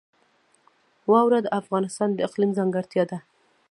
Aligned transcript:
واوره 1.11 1.39
د 1.43 1.47
افغانستان 1.59 2.09
د 2.13 2.19
اقلیم 2.27 2.51
ځانګړتیا 2.57 3.03
ده. 3.11 3.19